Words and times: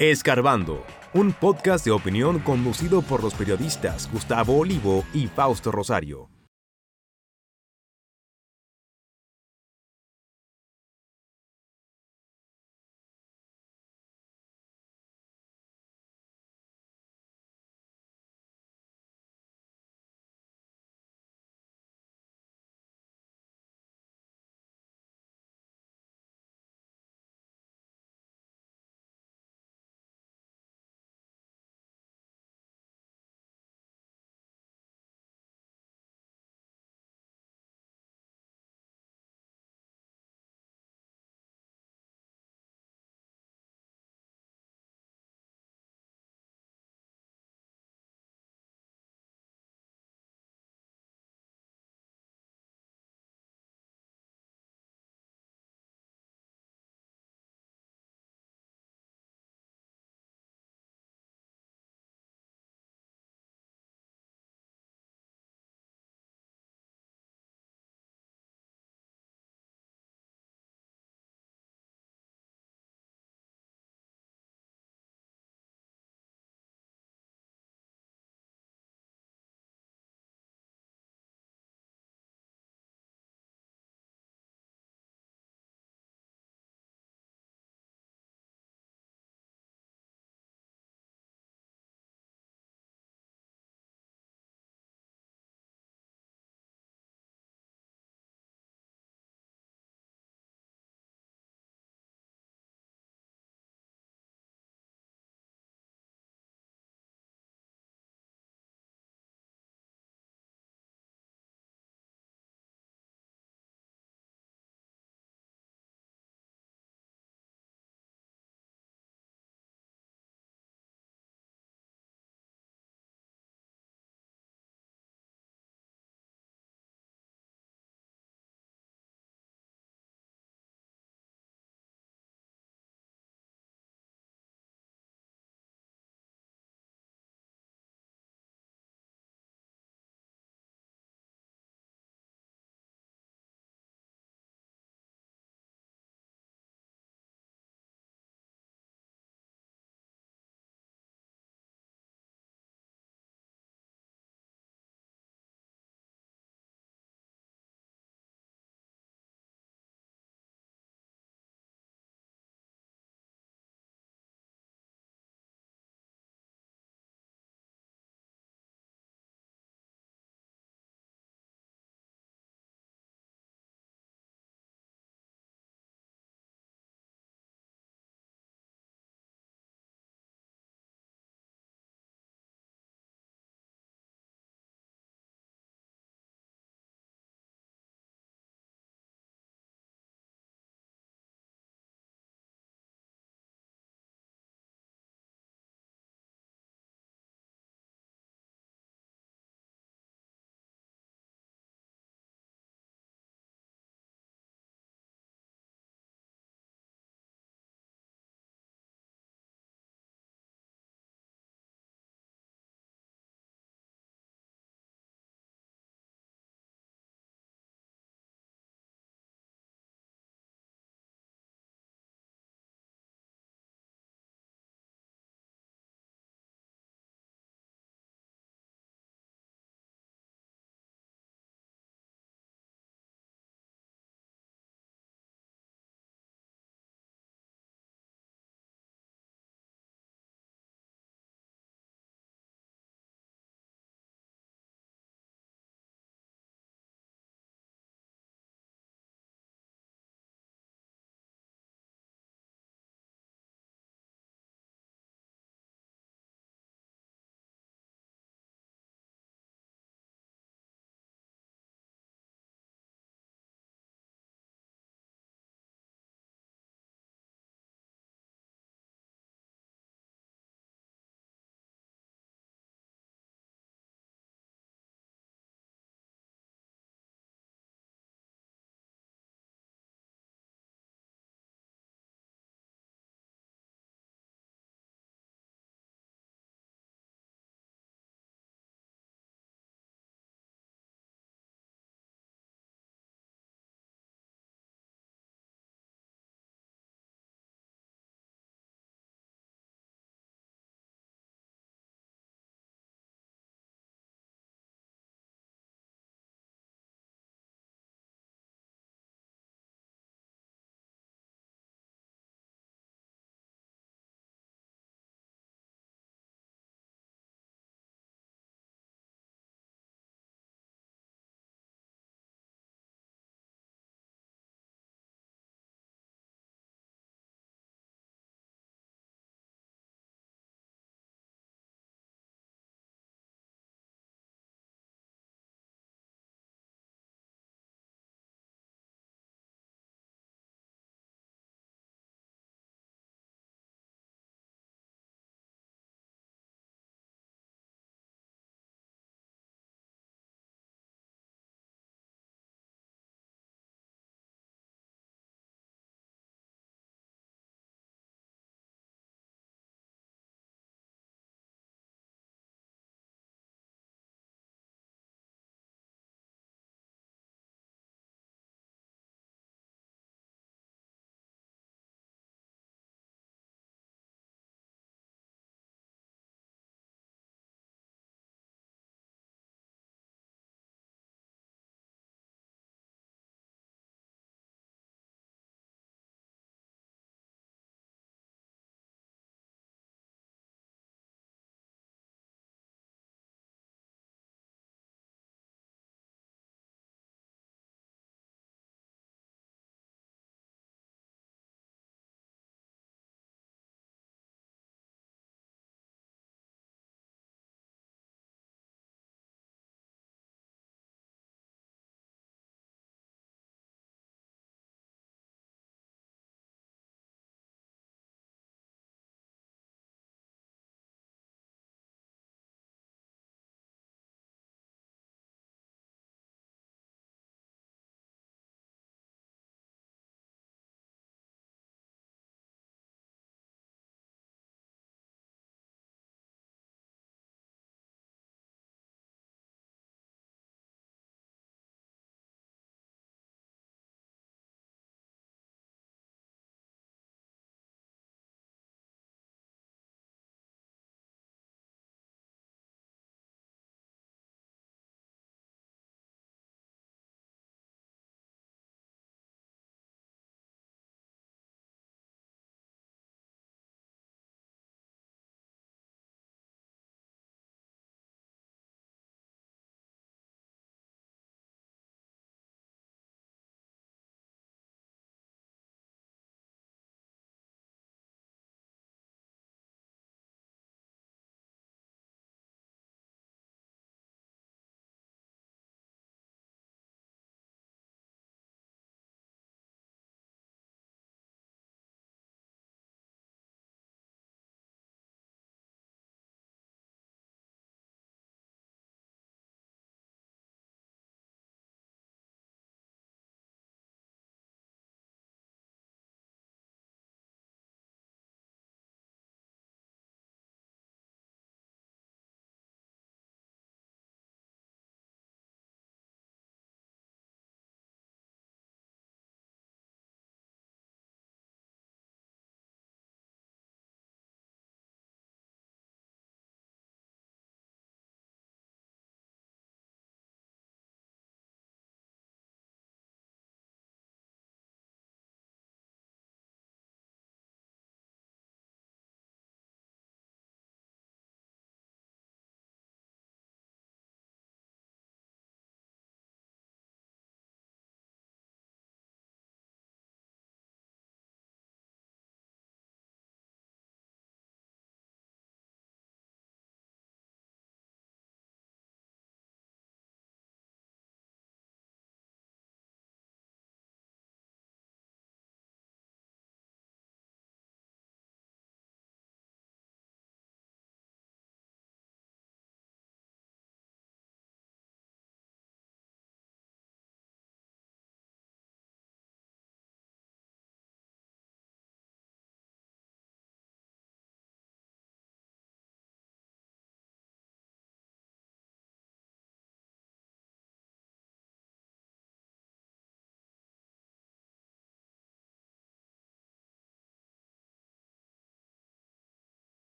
Escarbando, 0.00 0.84
un 1.12 1.32
podcast 1.32 1.84
de 1.84 1.90
opinión 1.90 2.38
conducido 2.38 3.02
por 3.02 3.20
los 3.20 3.34
periodistas 3.34 4.08
Gustavo 4.12 4.56
Olivo 4.56 5.04
y 5.12 5.26
Fausto 5.26 5.72
Rosario. 5.72 6.37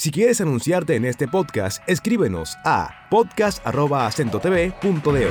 Si 0.00 0.10
quieres 0.10 0.40
anunciarte 0.40 0.96
en 0.96 1.04
este 1.04 1.28
podcast, 1.28 1.86
escríbenos 1.86 2.56
a 2.64 3.06
podcast.acentotv.de. 3.10 5.28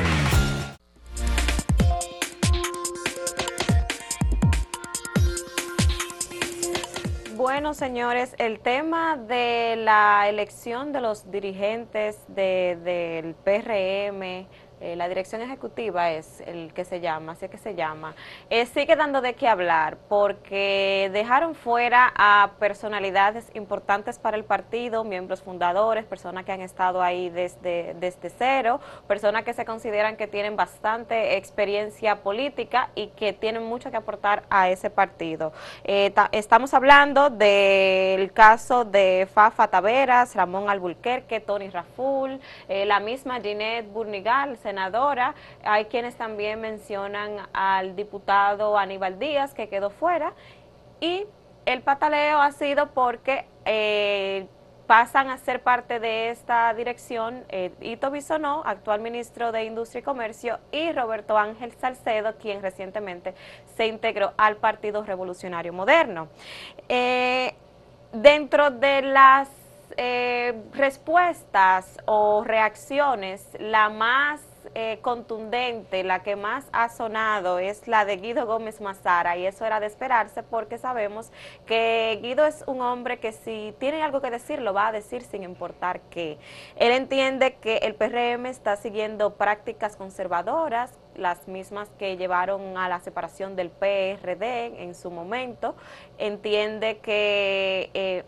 Bueno, 7.36 7.74
señores, 7.74 8.36
el 8.38 8.60
tema 8.60 9.18
de 9.18 9.76
la 9.76 10.30
elección 10.30 10.94
de 10.94 11.02
los 11.02 11.32
dirigentes 11.32 12.20
del 12.28 13.34
PRM 13.44 14.46
eh, 14.82 14.96
la 14.96 15.10
dirección 15.10 15.42
ejecutiva 15.42 16.12
es 16.12 16.42
el 16.48 16.74
que 16.74 16.86
se 16.86 17.02
llama, 17.02 17.34
así 17.34 17.46
es 17.46 17.52
que 17.52 17.58
se 17.58 17.76
llama, 17.76 18.16
eh, 18.50 18.66
sigue 18.66 18.96
dando 18.96 19.20
de 19.20 19.34
qué 19.34 19.48
hablar 19.48 19.98
porque 20.08 21.10
dejaron 21.12 21.54
fuera 21.54 22.14
a 22.16 22.52
personalidades 22.60 23.52
importantes 23.56 24.20
para 24.20 24.38
el 24.38 24.46
partido, 24.46 25.04
miembros 25.04 25.42
fundadores, 25.42 26.06
personas 26.06 26.46
que 26.46 26.54
han 26.54 26.62
estado 26.62 27.02
ahí 27.02 27.30
desde, 27.30 27.94
desde 28.00 28.30
cero, 28.30 28.80
personas 29.06 29.44
que 29.44 29.54
se 29.54 29.66
consideran 29.66 30.16
que 30.16 30.28
tienen 30.28 30.56
bastante 30.56 31.36
experiencia 31.36 32.18
política 32.18 32.90
y 32.96 33.08
que 33.08 33.34
tienen 33.34 33.64
mucho 33.64 33.92
que 33.92 33.98
aportar 33.98 34.44
a 34.50 34.70
ese 34.70 34.90
partido. 34.90 35.52
Eh, 35.84 36.14
estamos 36.32 36.74
hablando 36.74 37.30
del 37.30 38.32
caso 38.32 38.86
de 38.86 39.28
Fafa 39.34 39.68
Taveras, 39.68 40.36
Ramón 40.36 40.70
Albulquerque, 40.70 41.42
Tony 41.42 41.70
Raful, 41.70 42.40
la 42.70 43.00
misma 43.00 43.42
Ginette 43.42 43.92
Burnigal, 43.92 44.58
senadora. 44.70 45.34
Hay 45.64 45.86
quienes 45.86 46.16
también 46.16 46.62
mencionan 46.62 47.48
al 47.54 47.96
diputado 47.96 48.78
Aníbal 48.78 49.18
Díaz, 49.18 49.56
que 49.56 49.68
quedó 49.68 49.90
fuera. 49.90 50.34
Y 51.02 51.26
el 51.66 51.82
pataleo 51.82 52.40
ha 52.40 52.52
sido 52.52 52.92
porque 52.92 53.46
eh, 53.66 54.46
pasan 54.86 55.32
a 55.32 55.38
ser 55.38 55.64
parte 55.64 56.00
de 56.00 56.30
esta 56.30 56.72
dirección 56.76 57.46
eh, 57.50 57.72
Ito 57.82 58.12
Bisonó, 58.12 58.62
actual 58.64 59.02
ministro 59.02 59.52
de 59.52 59.64
Industria 59.64 60.02
y 60.02 60.04
Comercio, 60.04 60.60
y 60.72 60.92
Roberto 60.92 61.36
Ángel 61.36 61.72
Salcedo, 61.74 62.36
quien 62.38 62.62
recientemente 62.62 63.34
se 63.76 63.88
integró 63.88 64.34
al 64.38 64.58
Partido 64.58 65.04
Revolucionario 65.04 65.74
Moderno. 65.74 66.28
Eh, 66.88 67.56
dentro 68.14 68.70
de 68.70 69.02
las 69.02 69.50
respuestas 70.72 71.98
o 72.06 72.46
reacciones, 72.46 73.46
la 73.60 73.90
más 73.90 74.49
eh, 74.76 75.00
contundente, 75.02 76.04
la 76.04 76.24
que 76.24 76.36
más 76.36 76.66
ha 76.72 76.90
sonado 76.90 77.60
es 77.60 77.88
la 77.88 78.06
de 78.06 78.18
Guido 78.18 78.46
Gómez 78.46 78.82
Mazara 78.82 79.38
y 79.38 79.46
eso 79.46 79.66
era 79.66 79.80
de 79.80 79.88
esperarse 79.88 80.44
porque 80.44 80.78
sabemos 80.78 81.32
que 81.66 82.20
Guido 82.22 82.46
es 82.46 82.64
un 82.68 82.82
hombre 82.82 83.20
que 83.20 83.32
si 83.32 83.74
tiene 83.80 84.04
algo 84.04 84.22
que 84.22 84.30
decir 84.30 84.62
lo 84.62 84.74
va 84.74 84.88
a 84.88 84.92
decir 84.92 85.24
sin 85.24 85.44
importar 85.44 86.02
qué. 86.10 86.38
Él 86.76 86.92
entiende 86.92 87.56
que 87.56 87.78
el 87.78 87.96
PRM 87.96 88.46
está 88.46 88.76
siguiendo 88.76 89.36
prácticas 89.36 89.96
conservadoras, 89.96 90.98
las 91.16 91.48
mismas 91.48 91.90
que 91.98 92.18
llevaron 92.18 92.78
a 92.78 92.88
la 92.88 93.00
separación 93.00 93.56
del 93.56 93.70
PRD 93.70 94.84
en 94.84 94.96
su 94.96 95.12
momento, 95.12 95.76
entiende 96.18 97.00
que... 97.00 97.90
Eh, 97.94 98.24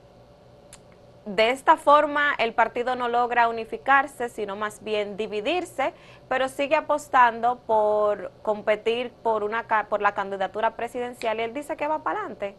de 1.26 1.52
esta 1.52 1.78
forma 1.78 2.34
el 2.40 2.54
partido 2.54 2.96
no 2.96 3.08
logra 3.08 3.48
unificarse, 3.48 4.30
sino 4.30 4.56
más 4.56 4.84
bien 4.84 5.18
dividirse, 5.18 5.94
pero 6.32 6.48
sigue 6.48 6.78
apostando 6.78 7.60
por 7.68 8.32
competir 8.42 9.12
por, 9.22 9.44
una, 9.44 9.68
por 9.90 10.02
la 10.02 10.14
candidatura 10.14 10.78
presidencial 10.78 11.38
y 11.42 11.44
él 11.44 11.54
dice 11.54 11.76
que 11.76 11.90
va 11.90 12.04
para 12.04 12.22
adelante. 12.22 12.56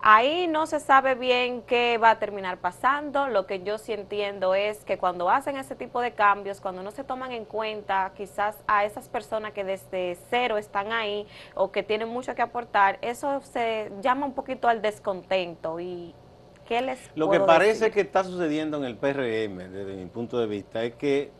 Ahí 0.00 0.46
no 0.48 0.64
se 0.64 0.80
sabe 0.80 1.14
bien 1.14 1.60
qué 1.60 1.98
va 1.98 2.12
a 2.12 2.18
terminar 2.18 2.56
pasando. 2.56 3.28
Lo 3.28 3.44
que 3.46 3.62
yo 3.62 3.76
sí 3.76 3.92
entiendo 3.92 4.54
es 4.54 4.82
que 4.86 4.96
cuando 4.96 5.28
hacen 5.28 5.58
ese 5.58 5.76
tipo 5.76 6.00
de 6.00 6.12
cambios, 6.12 6.62
cuando 6.62 6.82
no 6.82 6.90
se 6.90 7.04
toman 7.04 7.32
en 7.32 7.44
cuenta 7.44 8.12
quizás 8.16 8.56
a 8.66 8.86
esas 8.86 9.10
personas 9.10 9.52
que 9.52 9.62
desde 9.62 10.16
cero 10.30 10.56
están 10.56 10.90
ahí 10.90 11.26
o 11.54 11.70
que 11.70 11.82
tienen 11.82 12.08
mucho 12.08 12.34
que 12.34 12.40
aportar, 12.40 12.98
eso 13.02 13.42
se 13.42 13.92
llama 14.00 14.24
un 14.24 14.32
poquito 14.32 14.68
al 14.68 14.80
descontento 14.80 15.78
y, 15.80 16.14
lo 17.14 17.28
que 17.28 17.40
parece 17.40 17.90
que 17.90 18.00
está 18.00 18.24
sucediendo 18.24 18.78
en 18.78 18.84
el 18.84 18.96
PRM, 18.96 19.70
desde 19.70 19.94
mi 19.94 20.06
punto 20.06 20.38
de 20.38 20.46
vista, 20.46 20.82
es 20.82 20.94
que 20.94 21.30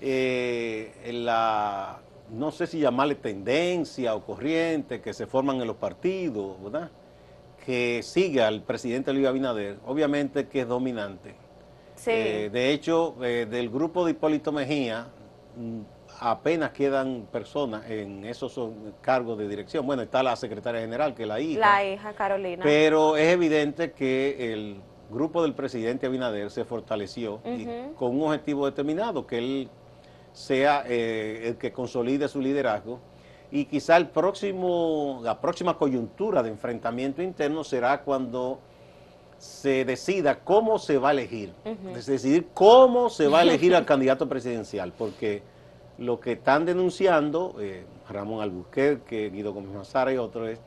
eh, 0.00 1.10
la, 1.12 2.00
no 2.30 2.50
sé 2.50 2.66
si 2.66 2.80
llamarle 2.80 3.14
tendencia 3.14 4.14
o 4.14 4.24
corriente 4.24 5.00
que 5.00 5.12
se 5.14 5.26
forman 5.26 5.60
en 5.60 5.66
los 5.66 5.76
partidos, 5.76 6.62
¿verdad? 6.62 6.90
Que 7.64 8.02
sigue 8.02 8.42
al 8.42 8.62
presidente 8.62 9.12
Luis 9.12 9.26
Abinader, 9.26 9.78
obviamente 9.86 10.48
que 10.48 10.60
es 10.60 10.68
dominante. 10.68 11.34
Sí. 11.94 12.10
Eh, 12.12 12.50
de 12.52 12.72
hecho, 12.72 13.16
eh, 13.22 13.46
del 13.48 13.70
grupo 13.70 14.04
de 14.04 14.12
Hipólito 14.12 14.52
Mejía, 14.52 15.08
apenas 16.20 16.70
quedan 16.70 17.26
personas 17.32 17.90
en 17.90 18.24
esos 18.24 18.58
cargos 19.00 19.38
de 19.38 19.48
dirección. 19.48 19.86
Bueno, 19.86 20.02
está 20.02 20.22
la 20.22 20.36
secretaria 20.36 20.80
general, 20.80 21.14
que 21.14 21.22
es 21.22 21.28
la 21.28 21.40
hija. 21.40 21.60
La 21.60 21.84
hija, 21.84 22.12
Carolina. 22.12 22.62
Pero 22.62 23.16
es 23.16 23.32
evidente 23.32 23.92
que 23.92 24.52
el 24.52 24.80
grupo 25.10 25.42
del 25.42 25.54
presidente 25.54 26.06
Abinader 26.06 26.50
se 26.50 26.64
fortaleció 26.64 27.40
con 27.96 28.16
un 28.16 28.22
objetivo 28.22 28.66
determinado, 28.66 29.26
que 29.26 29.38
él 29.38 29.70
sea 30.36 30.84
eh, 30.86 31.44
el 31.48 31.56
que 31.56 31.72
consolide 31.72 32.28
su 32.28 32.42
liderazgo. 32.42 33.00
Y 33.50 33.64
quizá 33.64 33.96
el 33.96 34.08
próximo, 34.08 35.20
la 35.22 35.40
próxima 35.40 35.78
coyuntura 35.78 36.42
de 36.42 36.50
enfrentamiento 36.50 37.22
interno 37.22 37.64
será 37.64 38.02
cuando 38.02 38.58
se 39.38 39.86
decida 39.86 40.40
cómo 40.40 40.78
se 40.78 40.98
va 40.98 41.08
a 41.08 41.12
elegir, 41.12 41.52
es 41.94 42.04
decidir 42.04 42.48
cómo 42.52 43.08
se 43.08 43.28
va 43.28 43.40
a 43.40 43.42
elegir 43.42 43.74
al 43.74 43.86
candidato 43.86 44.28
presidencial, 44.28 44.92
porque 44.92 45.42
lo 45.96 46.20
que 46.20 46.32
están 46.32 46.66
denunciando, 46.66 47.54
eh, 47.58 47.86
Ramón 48.08 48.42
Albuquerque, 48.42 49.30
Guido 49.30 49.54
Gómez 49.54 49.72
Mazara 49.72 50.12
y 50.12 50.18
otros, 50.18 50.48
es 50.50 50.60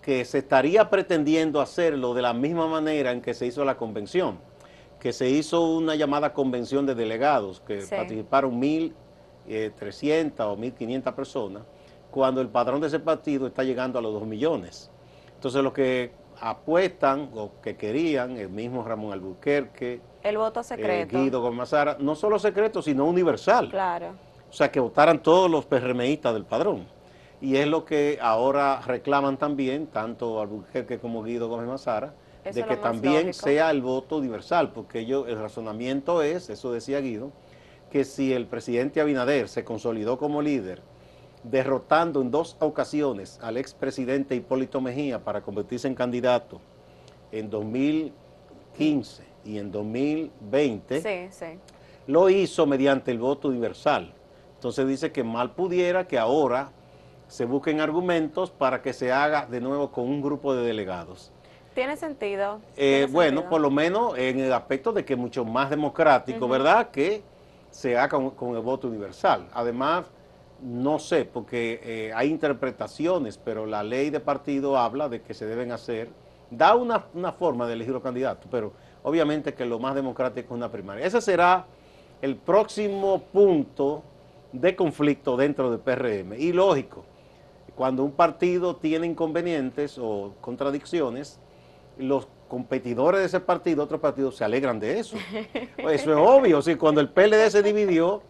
que 0.00 0.24
se 0.24 0.38
estaría 0.38 0.90
pretendiendo 0.90 1.60
hacerlo 1.60 2.14
de 2.14 2.22
la 2.22 2.34
misma 2.34 2.68
manera 2.68 3.10
en 3.10 3.20
que 3.20 3.34
se 3.34 3.46
hizo 3.46 3.64
la 3.64 3.76
convención, 3.76 4.38
que 5.00 5.12
se 5.12 5.28
hizo 5.28 5.64
una 5.66 5.96
llamada 5.96 6.32
convención 6.32 6.86
de 6.86 6.94
delegados, 6.94 7.60
que 7.60 7.84
participaron 7.88 8.60
1.300 8.60 9.07
eh, 9.48 9.72
o 9.78 9.82
1.500 9.82 11.14
personas, 11.14 11.62
cuando 12.10 12.40
el 12.40 12.48
padrón 12.48 12.80
de 12.80 12.88
ese 12.88 13.00
partido 13.00 13.46
está 13.46 13.62
llegando 13.64 13.98
a 13.98 14.02
los 14.02 14.12
2 14.12 14.26
millones. 14.26 14.90
Entonces 15.34 15.62
lo 15.62 15.72
que 15.72 16.12
apuestan 16.40 17.30
o 17.34 17.52
que 17.62 17.76
querían, 17.76 18.36
el 18.36 18.48
mismo 18.48 18.84
Ramón 18.84 19.12
Albuquerque, 19.12 20.00
el 20.22 20.36
voto 20.36 20.62
secreto. 20.62 21.18
Guido 21.18 21.40
Gómez 21.40 21.58
Mazara, 21.58 21.96
no 22.00 22.14
solo 22.14 22.38
secreto, 22.38 22.82
sino 22.82 23.06
universal. 23.06 23.70
Claro 23.70 24.28
o 24.48 24.52
sea, 24.52 24.70
que 24.70 24.80
votaran 24.80 25.22
todos 25.22 25.50
los 25.50 25.66
PRMistas 25.66 26.32
del 26.32 26.44
padrón. 26.44 26.86
Y 27.40 27.56
es 27.56 27.66
lo 27.66 27.84
que 27.84 28.18
ahora 28.20 28.80
reclaman 28.80 29.36
también, 29.36 29.86
tanto 29.86 30.40
Albuquerque 30.40 30.98
como 30.98 31.22
Guido 31.22 31.48
Gómez 31.48 31.68
Mazara, 31.68 32.14
de 32.44 32.64
que 32.64 32.76
también 32.76 33.34
sea 33.34 33.70
el 33.70 33.82
voto 33.82 34.16
universal, 34.16 34.72
porque 34.72 35.00
ellos, 35.00 35.28
el 35.28 35.38
razonamiento 35.38 36.22
es, 36.22 36.48
eso 36.48 36.72
decía 36.72 37.00
Guido, 37.00 37.30
que 37.90 38.04
si 38.04 38.32
el 38.32 38.46
presidente 38.46 39.00
Abinader 39.00 39.48
se 39.48 39.64
consolidó 39.64 40.18
como 40.18 40.42
líder, 40.42 40.82
derrotando 41.42 42.20
en 42.20 42.30
dos 42.30 42.56
ocasiones 42.60 43.38
al 43.42 43.56
expresidente 43.56 44.34
Hipólito 44.34 44.80
Mejía 44.80 45.22
para 45.24 45.40
convertirse 45.40 45.88
en 45.88 45.94
candidato 45.94 46.60
en 47.32 47.48
2015 47.50 49.22
y 49.44 49.58
en 49.58 49.70
2020, 49.70 51.30
lo 52.06 52.30
hizo 52.30 52.66
mediante 52.66 53.10
el 53.10 53.18
voto 53.18 53.48
universal. 53.48 54.12
Entonces 54.54 54.88
dice 54.88 55.12
que 55.12 55.22
mal 55.22 55.52
pudiera 55.52 56.06
que 56.06 56.18
ahora 56.18 56.72
se 57.28 57.44
busquen 57.44 57.80
argumentos 57.80 58.50
para 58.50 58.82
que 58.82 58.92
se 58.92 59.12
haga 59.12 59.46
de 59.46 59.60
nuevo 59.60 59.92
con 59.92 60.04
un 60.04 60.20
grupo 60.20 60.54
de 60.54 60.64
delegados. 60.66 61.30
¿Tiene 61.74 61.96
sentido? 61.96 62.60
Eh, 62.76 63.06
bueno, 63.10 63.48
por 63.48 63.60
lo 63.60 63.70
menos 63.70 64.18
en 64.18 64.40
el 64.40 64.52
aspecto 64.52 64.92
de 64.92 65.04
que 65.04 65.12
es 65.12 65.18
mucho 65.18 65.44
más 65.44 65.70
democrático, 65.70 66.48
¿verdad? 66.48 66.90
Que 66.90 67.22
se 67.70 67.96
haga 67.96 68.18
con, 68.34 68.56
el 68.56 68.62
voto 68.62 68.88
universal. 68.88 69.48
Además, 69.52 70.06
no 70.62 70.98
sé, 70.98 71.24
porque 71.24 71.80
eh, 71.82 72.12
hay 72.14 72.28
interpretaciones, 72.30 73.38
pero 73.38 73.66
la 73.66 73.82
ley 73.82 74.10
de 74.10 74.20
partido 74.20 74.76
habla 74.76 75.08
de 75.08 75.22
que 75.22 75.34
se 75.34 75.46
deben 75.46 75.72
hacer, 75.72 76.08
da 76.50 76.74
una, 76.74 77.06
una 77.14 77.32
forma 77.32 77.66
de 77.66 77.74
elegir 77.74 77.92
los 77.92 78.02
candidatos, 78.02 78.48
pero 78.50 78.72
obviamente 79.02 79.54
que 79.54 79.64
lo 79.64 79.78
más 79.78 79.94
democrático 79.94 80.54
es 80.54 80.58
una 80.58 80.70
primaria. 80.70 81.06
Ese 81.06 81.20
será 81.20 81.66
el 82.22 82.36
próximo 82.36 83.22
punto 83.32 84.02
de 84.52 84.74
conflicto 84.74 85.36
dentro 85.36 85.70
del 85.70 85.80
PRM. 85.80 86.34
Y 86.38 86.52
lógico, 86.52 87.04
cuando 87.76 88.02
un 88.02 88.12
partido 88.12 88.76
tiene 88.76 89.06
inconvenientes 89.06 89.98
o 89.98 90.34
contradicciones, 90.40 91.38
los 91.96 92.26
competidores 92.48 93.20
de 93.20 93.26
ese 93.26 93.40
partido, 93.40 93.84
otros 93.84 94.00
partidos, 94.00 94.36
se 94.36 94.44
alegran 94.44 94.80
de 94.80 94.98
eso. 94.98 95.16
Eso 95.76 96.12
es 96.12 96.18
obvio. 96.18 96.62
Si 96.62 96.74
cuando 96.74 97.00
el 97.00 97.10
PLD 97.10 97.50
se 97.50 97.62
dividió, 97.62 98.22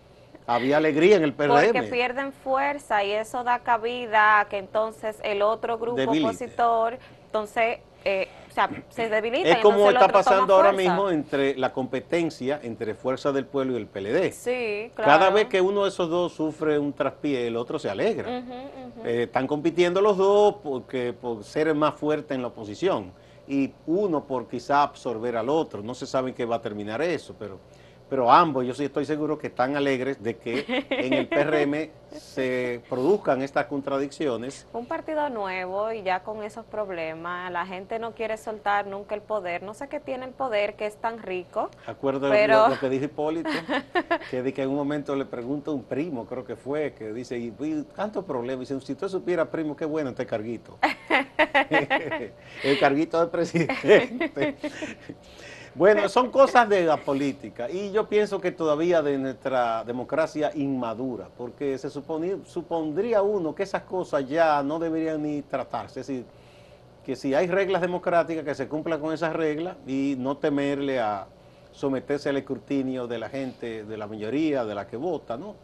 había 0.46 0.78
alegría 0.78 1.16
en 1.16 1.22
el 1.22 1.32
PRM. 1.32 1.72
Porque 1.72 1.82
pierden 1.84 2.32
fuerza 2.32 3.04
y 3.04 3.12
eso 3.12 3.44
da 3.44 3.60
cabida 3.60 4.40
a 4.40 4.48
que 4.48 4.58
entonces 4.58 5.16
el 5.22 5.42
otro 5.42 5.78
grupo 5.78 6.02
opositor, 6.02 6.98
entonces 7.26 7.78
eh, 8.04 8.28
o 8.48 8.52
sea, 8.52 8.70
se 8.88 9.08
debilita. 9.08 9.48
Es 9.48 9.58
como 9.58 9.90
está 9.90 10.08
pasando 10.08 10.54
ahora 10.54 10.72
mismo 10.72 11.10
entre 11.10 11.56
la 11.56 11.72
competencia 11.72 12.58
entre 12.62 12.94
Fuerza 12.94 13.32
del 13.32 13.44
Pueblo 13.44 13.74
y 13.74 13.76
el 13.76 13.86
PLD. 13.86 14.32
Sí, 14.32 14.90
claro. 14.94 15.10
Cada 15.10 15.30
vez 15.30 15.46
que 15.46 15.60
uno 15.60 15.82
de 15.84 15.90
esos 15.90 16.08
dos 16.08 16.32
sufre 16.32 16.78
un 16.78 16.92
traspié, 16.92 17.46
el 17.46 17.56
otro 17.56 17.78
se 17.78 17.90
alegra. 17.90 18.42
Eh, 19.04 19.24
están 19.24 19.46
compitiendo 19.46 20.00
los 20.00 20.16
dos 20.16 20.56
porque 20.62 21.12
por 21.12 21.44
ser 21.44 21.74
más 21.74 21.94
fuerte 21.94 22.34
en 22.34 22.42
la 22.42 22.48
oposición 22.48 23.12
y 23.48 23.72
uno 23.86 24.24
por 24.24 24.46
quizá 24.46 24.82
absorber 24.82 25.36
al 25.36 25.48
otro. 25.48 25.82
No 25.82 25.94
se 25.94 26.06
sabe 26.06 26.30
en 26.30 26.34
qué 26.34 26.44
va 26.44 26.56
a 26.56 26.62
terminar 26.62 27.00
eso, 27.02 27.34
pero 27.38 27.58
pero 28.08 28.30
ambos 28.30 28.66
yo 28.66 28.74
sí 28.74 28.84
estoy 28.84 29.04
seguro 29.04 29.38
que 29.38 29.48
están 29.48 29.76
alegres 29.76 30.22
de 30.22 30.36
que 30.36 30.84
en 30.88 31.12
el 31.12 31.28
PRM 31.28 31.90
se 32.16 32.80
produzcan 32.88 33.42
estas 33.42 33.66
contradicciones. 33.66 34.66
Un 34.72 34.86
partido 34.86 35.28
nuevo 35.28 35.92
y 35.92 36.02
ya 36.02 36.20
con 36.20 36.42
esos 36.42 36.64
problemas, 36.64 37.52
la 37.52 37.66
gente 37.66 37.98
no 37.98 38.12
quiere 38.12 38.36
soltar 38.36 38.86
nunca 38.86 39.14
el 39.14 39.20
poder, 39.20 39.62
no 39.62 39.74
sé 39.74 39.88
qué 39.88 40.00
tiene 40.00 40.24
el 40.24 40.32
poder 40.32 40.74
que 40.74 40.86
es 40.86 40.96
tan 40.96 41.22
rico. 41.22 41.70
Acuerdo 41.86 42.30
pero... 42.30 42.68
lo, 42.68 42.78
que 42.78 42.88
dijo 42.88 43.04
Hipólito, 43.04 43.50
que, 44.30 44.42
de 44.42 44.52
que 44.52 44.62
en 44.62 44.70
un 44.70 44.76
momento 44.76 45.14
le 45.14 45.24
pregunta 45.24 45.70
a 45.70 45.74
un 45.74 45.84
primo, 45.84 46.26
creo 46.26 46.44
que 46.44 46.56
fue, 46.56 46.94
que 46.94 47.12
dice, 47.12 47.38
y, 47.38 47.52
tanto 47.94 48.24
problema, 48.24 48.60
dice, 48.60 48.78
si 48.80 48.92
usted 48.92 49.08
supiera, 49.08 49.50
primo, 49.50 49.76
qué 49.76 49.84
bueno 49.84 50.10
este 50.10 50.26
carguito. 50.26 50.78
el 52.62 52.78
carguito 52.78 53.20
del 53.20 53.28
presidente. 53.28 54.56
Bueno, 55.78 56.08
son 56.08 56.32
cosas 56.32 56.68
de 56.68 56.84
la 56.84 56.96
política. 56.96 57.70
Y 57.70 57.92
yo 57.92 58.08
pienso 58.08 58.40
que 58.40 58.50
todavía 58.50 59.00
de 59.00 59.16
nuestra 59.16 59.84
democracia 59.84 60.50
inmadura, 60.56 61.28
porque 61.36 61.78
se 61.78 61.88
supondría 61.88 63.22
uno 63.22 63.54
que 63.54 63.62
esas 63.62 63.84
cosas 63.84 64.28
ya 64.28 64.60
no 64.64 64.80
deberían 64.80 65.22
ni 65.22 65.42
tratarse, 65.42 66.00
es 66.00 66.06
decir, 66.08 66.24
que 67.06 67.14
si 67.14 67.32
hay 67.32 67.46
reglas 67.46 67.80
democráticas 67.80 68.44
que 68.44 68.56
se 68.56 68.66
cumplan 68.66 69.00
con 69.00 69.14
esas 69.14 69.32
reglas 69.34 69.76
y 69.86 70.16
no 70.18 70.36
temerle 70.36 70.98
a 70.98 71.28
someterse 71.70 72.28
al 72.28 72.38
escrutinio 72.38 73.06
de 73.06 73.18
la 73.20 73.28
gente, 73.28 73.84
de 73.84 73.96
la 73.96 74.08
mayoría, 74.08 74.64
de 74.64 74.74
la 74.74 74.84
que 74.88 74.96
vota, 74.96 75.36
¿no? 75.36 75.54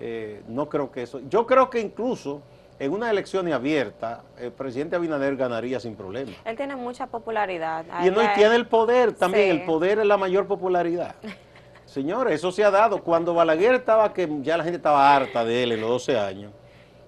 Eh, 0.00 0.44
no 0.48 0.66
creo 0.70 0.90
que 0.90 1.02
eso, 1.02 1.20
yo 1.28 1.46
creo 1.46 1.68
que 1.68 1.80
incluso 1.80 2.40
en 2.80 2.92
una 2.92 3.10
elección 3.10 3.52
abierta, 3.52 4.22
el 4.38 4.52
presidente 4.52 4.94
Abinader 4.94 5.36
ganaría 5.36 5.80
sin 5.80 5.96
problema. 5.96 6.32
Él 6.44 6.56
tiene 6.56 6.76
mucha 6.76 7.06
popularidad. 7.06 7.84
Y 8.04 8.10
no 8.10 8.20
tiene 8.34 8.54
el 8.54 8.66
poder 8.66 9.12
también, 9.12 9.50
el 9.50 9.64
poder 9.64 9.98
es 9.98 10.06
la 10.06 10.16
mayor 10.16 10.46
popularidad. 10.46 11.16
Señores, 11.86 12.34
eso 12.34 12.52
se 12.52 12.62
ha 12.62 12.70
dado. 12.70 13.02
Cuando 13.02 13.34
Balaguer 13.34 13.74
estaba, 13.74 14.12
que 14.12 14.28
ya 14.42 14.56
la 14.56 14.62
gente 14.62 14.76
estaba 14.76 15.16
harta 15.16 15.44
de 15.44 15.62
él 15.64 15.72
en 15.72 15.80
los 15.80 15.90
12 15.90 16.18
años, 16.18 16.52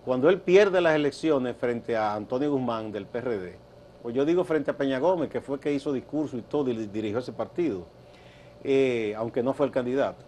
cuando 0.05 0.29
él 0.29 0.41
pierde 0.41 0.81
las 0.81 0.95
elecciones 0.95 1.55
frente 1.57 1.97
a 1.97 2.15
Antonio 2.15 2.51
Guzmán 2.51 2.91
del 2.91 3.07
PRD, 3.07 3.57
o 4.03 4.11
yo 4.11 4.25
digo 4.25 4.43
frente 4.45 4.71
a 4.71 4.77
Peña 4.77 4.99
Gómez, 4.99 5.29
que 5.29 5.41
fue 5.41 5.61
que 5.61 5.73
hizo 5.73 5.93
discurso 5.93 6.37
y 6.37 6.43
todo 6.43 6.71
y 6.71 6.87
dirigió 6.87 7.19
ese 7.19 7.33
partido, 7.33 7.87
eh, 8.65 9.15
aunque 9.17 9.43
no 9.43 9.53
fue 9.53 9.67
el 9.67 9.73
candidato. 9.73 10.25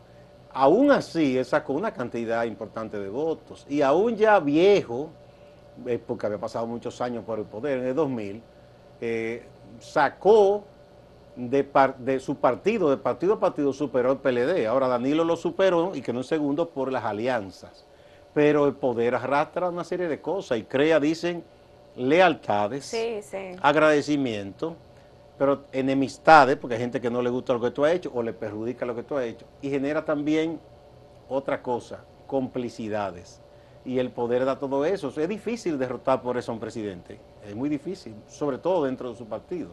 Aún 0.52 0.90
así, 0.90 1.38
él 1.38 1.46
sacó 1.46 1.72
una 1.72 1.92
cantidad 1.92 2.44
importante 2.44 2.98
de 2.98 3.08
votos. 3.08 3.66
Y 3.70 3.80
aún 3.80 4.16
ya 4.16 4.38
viejo, 4.38 5.10
porque 6.06 6.26
había 6.26 6.38
pasado 6.38 6.66
muchos 6.66 7.00
años 7.00 7.24
por 7.24 7.38
el 7.38 7.44
poder, 7.44 7.78
en 7.78 7.86
el 7.86 7.94
2000, 7.94 8.42
eh, 9.00 9.42
sacó 9.80 10.64
de, 11.36 11.66
de, 11.98 12.20
su 12.20 12.36
partido, 12.36 12.90
de 12.90 12.96
partido 12.96 13.34
a 13.34 13.40
partido, 13.40 13.72
superó 13.72 14.12
el 14.12 14.18
PLD. 14.18 14.66
Ahora 14.66 14.88
Danilo 14.88 15.24
lo 15.24 15.36
superó 15.36 15.92
y 15.94 16.02
quedó 16.02 16.18
en 16.18 16.24
segundo 16.24 16.68
por 16.68 16.92
las 16.92 17.04
alianzas. 17.04 17.86
Pero 18.34 18.66
el 18.66 18.74
poder 18.74 19.14
arrastra 19.14 19.68
una 19.68 19.84
serie 19.84 20.08
de 20.08 20.20
cosas 20.20 20.58
y 20.58 20.64
crea, 20.64 21.00
dicen, 21.00 21.44
lealtades, 21.96 22.94
agradecimiento, 23.60 24.76
pero 25.38 25.64
enemistades, 25.72 26.56
porque 26.56 26.74
hay 26.74 26.80
gente 26.80 27.00
que 27.00 27.10
no 27.10 27.20
le 27.20 27.30
gusta 27.30 27.52
lo 27.52 27.60
que 27.60 27.70
tú 27.70 27.84
has 27.84 27.92
hecho 27.92 28.10
o 28.14 28.22
le 28.22 28.32
perjudica 28.32 28.86
lo 28.86 28.94
que 28.94 29.02
tú 29.02 29.16
has 29.16 29.24
hecho. 29.24 29.46
Y 29.60 29.70
genera 29.70 30.04
también 30.04 30.60
otra 31.28 31.62
cosa, 31.62 32.04
complicidades 32.26 33.42
y 33.84 33.98
el 33.98 34.10
poder 34.10 34.44
da 34.44 34.58
todo 34.58 34.84
eso. 34.84 35.08
Es 35.08 35.28
difícil 35.28 35.78
derrotar 35.78 36.22
por 36.22 36.36
eso 36.36 36.52
a 36.52 36.54
un 36.54 36.60
presidente, 36.60 37.18
es 37.46 37.54
muy 37.54 37.68
difícil, 37.68 38.14
sobre 38.28 38.58
todo 38.58 38.84
dentro 38.84 39.10
de 39.10 39.16
su 39.16 39.26
partido. 39.26 39.70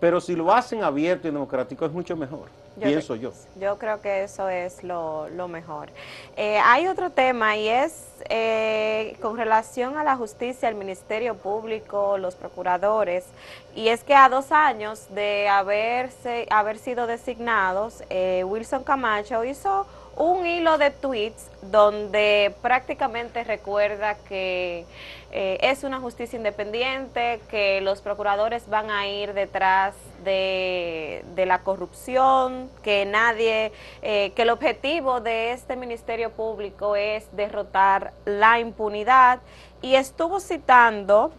Pero 0.00 0.18
si 0.18 0.34
lo 0.34 0.50
hacen 0.50 0.82
abierto 0.82 1.28
y 1.28 1.30
democrático 1.30 1.84
es 1.84 1.92
mucho 1.92 2.16
mejor, 2.16 2.48
pienso 2.80 3.16
yo. 3.16 3.32
Yo 3.60 3.78
creo 3.78 4.00
que 4.00 4.22
eso 4.22 4.48
es 4.48 4.82
lo, 4.82 5.28
mejor. 5.46 5.90
Eh, 6.38 6.58
hay 6.64 6.86
otro 6.86 7.10
tema 7.10 7.54
y 7.58 7.68
es 7.68 8.06
eh, 8.30 9.18
con 9.20 9.36
relación 9.36 9.98
a 9.98 10.04
la 10.04 10.16
justicia, 10.16 10.70
el 10.70 10.74
Ministerio 10.74 11.34
Público, 11.36 12.16
los 12.16 12.34
procuradores, 12.34 13.26
y 13.74 13.88
es 13.88 14.02
que 14.02 14.14
a 14.14 14.30
dos 14.30 14.52
años 14.52 15.06
de 15.14 15.48
haberse, 15.48 16.46
haber 16.50 16.78
sido 16.78 17.06
designados, 17.06 18.02
eh, 18.08 18.42
Wilson 18.44 18.84
Camacho 18.84 19.44
hizo 19.44 19.86
un 20.16 20.46
hilo 20.46 20.78
de 20.78 20.90
tweets 20.90 21.48
donde 21.62 22.54
prácticamente 22.62 23.44
recuerda 23.44 24.16
que 24.28 24.84
eh, 25.32 25.58
es 25.60 25.84
una 25.84 26.00
justicia 26.00 26.36
independiente, 26.36 27.40
que 27.48 27.80
los 27.80 28.00
procuradores 28.00 28.68
van 28.68 28.90
a 28.90 29.06
ir 29.06 29.32
detrás 29.32 29.94
de, 30.24 31.22
la 31.36 31.60
corrupción, 31.60 32.68
que 32.82 33.04
nadie, 33.06 33.72
eh, 34.02 34.32
que 34.34 34.42
el 34.42 34.50
objetivo 34.50 35.20
de 35.20 35.52
este 35.52 35.76
Ministerio 35.76 36.30
Público 36.30 36.96
es 36.96 37.24
derrotar 37.36 38.12
la 38.24 38.58
impunidad. 38.58 39.40
Y 39.82 39.94
estuvo 39.94 40.40
citando 40.40 41.32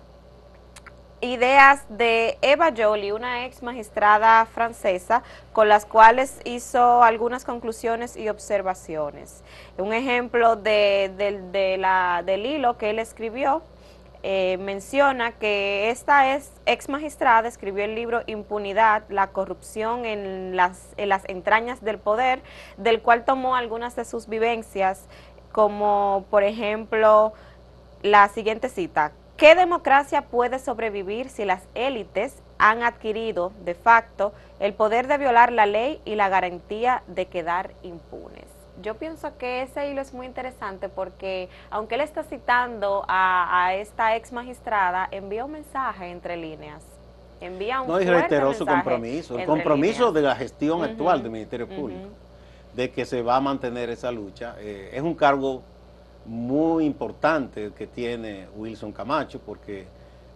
ideas 1.22 1.86
de 1.90 2.38
Eva 2.42 2.72
Jolie, 2.76 3.14
una 3.14 3.46
ex 3.46 3.64
magistrada 3.64 4.46
francesa, 4.46 5.24
con 5.54 5.70
las 5.70 5.86
cuales 5.86 6.40
hizo 6.46 7.04
algunas 7.04 7.46
conclusiones 7.46 8.18
y 8.18 8.30
observaciones. 8.30 9.44
Un 9.78 9.94
ejemplo 9.94 10.56
de, 10.56 11.12
del 12.26 12.46
hilo 12.46 12.78
que 12.78 12.90
él 12.90 13.00
escribió 13.00 13.62
eh, 14.24 14.58
menciona 14.60 15.32
que 15.32 15.90
esta 15.90 16.36
es 16.36 16.52
ex 16.68 16.90
magistrada 16.90 17.48
escribió 17.48 17.86
el 17.86 17.96
libro 17.96 18.22
Impunidad, 18.28 19.04
la 19.10 19.28
corrupción 19.28 20.06
en 20.06 20.56
las, 20.56 20.94
en 20.98 21.10
las 21.10 21.28
entrañas 21.28 21.84
del 21.84 21.98
poder, 21.98 22.44
del 22.78 23.02
cual 23.02 23.26
tomó 23.26 23.56
algunas 23.56 23.96
de 23.96 24.06
sus 24.06 24.28
vivencias, 24.28 25.08
como 25.52 26.26
por 26.30 26.44
ejemplo 26.44 27.34
la 28.04 28.28
siguiente 28.30 28.70
cita, 28.70 29.12
¿Qué 29.42 29.56
democracia 29.56 30.28
puede 30.28 30.60
sobrevivir 30.60 31.28
si 31.28 31.46
las 31.46 31.64
élites 31.74 32.44
han 32.60 32.84
adquirido 32.84 33.52
de 33.66 33.74
facto 33.74 34.34
el 34.60 34.76
poder 34.76 35.08
de 35.08 35.18
violar 35.18 35.52
la 35.52 35.66
ley 35.66 36.00
y 36.06 36.14
la 36.14 36.30
garantía 36.30 37.02
de 37.08 37.26
quedar 37.26 37.72
impunes? 37.82 38.46
Yo 38.84 38.98
pienso 38.98 39.36
que 39.40 39.64
ese 39.64 39.90
hilo 39.90 40.00
es 40.00 40.14
muy 40.14 40.28
interesante 40.28 40.90
porque 40.90 41.50
aunque 41.72 41.96
él 41.96 42.02
está 42.02 42.22
citando 42.22 43.04
a, 43.08 43.74
esta 43.74 44.16
ex 44.16 44.32
magistrada, 44.32 45.08
envía 45.10 45.44
un 45.44 45.54
mensaje 45.54 46.12
entre 46.12 46.38
líneas. 46.38 46.84
Envía 47.40 47.82
un 47.82 47.88
no, 47.88 48.00
y 48.00 48.06
reiteró 48.06 48.54
su 48.54 48.64
compromiso, 48.64 49.40
el 49.40 49.48
compromiso 49.48 50.12
de 50.12 50.22
la 50.22 50.36
gestión 50.36 50.84
actual 50.84 51.24
del 51.24 51.32
Ministerio 51.32 51.68
Público, 51.68 52.10
de 52.76 52.92
que 52.92 53.06
se 53.08 53.24
va 53.24 53.38
a 53.38 53.42
mantener 53.42 53.90
esa 53.90 54.12
lucha. 54.12 54.56
Eh, 54.60 54.92
es 54.94 55.02
un 55.02 55.16
cargo 55.16 55.64
muy 56.26 56.86
importante 56.86 57.72
que 57.78 57.88
tiene 57.88 58.48
Wilson 58.56 58.92
Camacho, 58.92 59.40
porque 59.40 59.86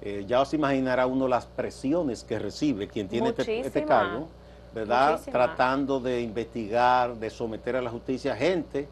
eh, 0.02 0.24
ya 0.28 0.42
os 0.42 0.54
imaginará 0.54 1.08
uno 1.08 1.28
las 1.28 1.46
presiones 1.46 2.24
que 2.24 2.40
recibe 2.40 2.88
quien 2.88 3.08
tiene 3.08 3.30
este, 3.30 3.60
este, 3.60 3.84
cargo, 3.86 4.28
¿verdad? 4.74 5.20
Tratando 5.32 6.00
de 6.00 6.22
investigar, 6.22 7.16
de 7.16 7.30
someter 7.30 7.76
a 7.76 7.82
la 7.82 7.90
justicia 7.90 8.36
gente 8.36 8.88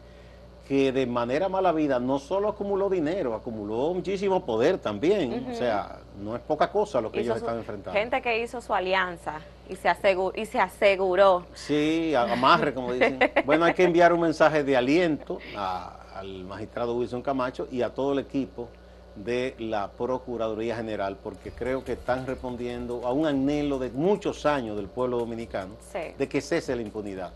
que 0.66 0.92
de 0.92 1.06
manera 1.06 1.48
mala 1.48 1.72
vida 1.72 2.00
no 2.00 2.18
solo 2.18 2.48
acumuló 2.48 2.88
dinero, 2.88 3.34
acumuló 3.34 3.92
muchísimo 3.92 4.44
poder 4.44 4.78
también. 4.78 5.46
O 5.50 5.54
sea, 5.54 5.98
no 6.18 6.34
es 6.34 6.40
poca 6.40 6.70
cosa 6.70 7.00
lo 7.00 7.12
que 7.12 7.20
ellos 7.20 7.36
están 7.36 7.58
enfrentando. 7.58 7.98
Gente 7.98 8.22
que 8.22 8.40
hizo 8.40 8.60
su 8.60 8.72
alianza 8.72 9.40
y 9.68 9.76
se 9.76 9.88
aseguró. 9.88 10.32
Y 10.34 10.46
se 10.46 10.58
aseguró. 10.58 11.44
Sí, 11.52 12.14
amarre, 12.14 12.72
como 12.72 12.92
dicen. 12.92 13.18
bueno, 13.44 13.66
hay 13.66 13.74
que 13.74 13.84
enviar 13.84 14.12
un 14.12 14.20
mensaje 14.20 14.64
de 14.64 14.76
aliento 14.76 15.38
a 15.54 16.03
al 16.24 16.44
magistrado 16.44 16.96
Wilson 16.96 17.22
Camacho 17.22 17.68
y 17.70 17.82
a 17.82 17.90
todo 17.90 18.12
el 18.12 18.18
equipo 18.18 18.68
de 19.14 19.54
la 19.58 19.92
Procuraduría 19.92 20.74
General, 20.74 21.16
porque 21.22 21.52
creo 21.52 21.84
que 21.84 21.92
están 21.92 22.26
respondiendo 22.26 23.06
a 23.06 23.12
un 23.12 23.26
anhelo 23.26 23.78
de 23.78 23.90
muchos 23.90 24.44
años 24.44 24.76
del 24.76 24.88
pueblo 24.88 25.18
dominicano 25.18 25.74
de 25.92 26.28
que 26.28 26.40
cese 26.40 26.74
la 26.74 26.82
impunidad. 26.82 27.32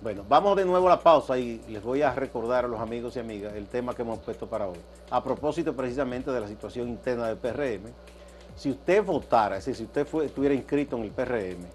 Bueno, 0.00 0.24
vamos 0.26 0.56
de 0.56 0.64
nuevo 0.64 0.86
a 0.86 0.90
la 0.90 1.00
pausa 1.00 1.36
y 1.36 1.60
les 1.68 1.82
voy 1.82 2.00
a 2.00 2.14
recordar 2.14 2.64
a 2.64 2.68
los 2.68 2.80
amigos 2.80 3.16
y 3.16 3.18
amigas 3.18 3.52
el 3.54 3.66
tema 3.66 3.94
que 3.94 4.00
hemos 4.00 4.18
puesto 4.20 4.46
para 4.46 4.66
hoy. 4.66 4.78
A 5.10 5.22
propósito 5.22 5.76
precisamente 5.76 6.30
de 6.30 6.40
la 6.40 6.48
situación 6.48 6.88
interna 6.88 7.28
del 7.28 7.36
PRM, 7.36 7.92
si 8.56 8.70
usted 8.70 9.04
votara, 9.04 9.58
es 9.58 9.66
decir, 9.66 9.76
si 9.76 9.84
usted 9.84 10.06
fue, 10.06 10.24
estuviera 10.24 10.54
inscrito 10.54 10.96
en 10.96 11.02
el 11.02 11.10
PRM, 11.10 11.66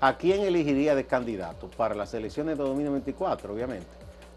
¿a 0.00 0.16
quién 0.16 0.42
elegiría 0.42 0.94
de 0.94 1.06
candidato 1.06 1.68
para 1.76 1.96
las 1.96 2.14
elecciones 2.14 2.56
de 2.56 2.62
2024, 2.62 3.52
obviamente? 3.52 3.88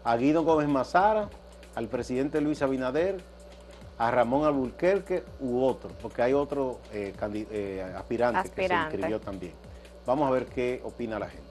¿A 0.02 0.16
Guido 0.16 0.42
Gómez 0.42 0.68
Mazara, 0.68 1.28
al 1.76 1.88
presidente 1.88 2.40
Luis 2.40 2.62
Abinader 2.62 3.22
a 3.98 4.10
Ramón 4.10 4.44
Alburquerque 4.44 5.24
u 5.40 5.62
otro, 5.62 5.90
porque 6.02 6.22
hay 6.22 6.32
otro 6.32 6.80
eh, 6.92 7.14
eh, 7.50 7.94
aspirante, 7.96 8.50
que 8.50 8.68
se 8.68 8.74
inscribió 8.74 9.20
también. 9.20 9.54
Vamos 10.04 10.28
a 10.28 10.32
ver 10.32 10.46
qué 10.46 10.80
opina 10.84 11.18
la 11.18 11.28
gente. 11.28 11.46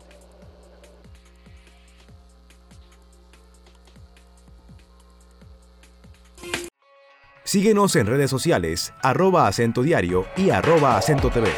Síguenos 7.43 7.95
en 7.95 8.07
redes 8.07 8.29
sociales, 8.29 8.93
arroba 9.01 9.47
acento 9.47 9.81
diario 9.81 10.25
y 10.35 10.49
arroba 10.49 10.97
acento 10.97 11.29
TV. 11.29 11.49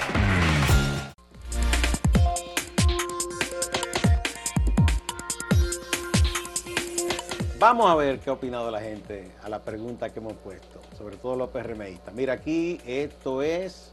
Vamos 7.69 7.91
a 7.91 7.95
ver 7.95 8.19
qué 8.19 8.29
ha 8.29 8.33
opinado 8.33 8.71
la 8.71 8.79
gente 8.79 9.29
a 9.43 9.49
la 9.49 9.59
pregunta 9.59 10.09
que 10.09 10.19
hemos 10.19 10.35
puesto, 10.35 10.79
sobre 10.97 11.17
todo 11.17 11.35
los 11.35 11.49
PRMistas. 11.49 12.13
Mira, 12.13 12.31
aquí 12.31 12.79
esto 12.85 13.41
es 13.41 13.91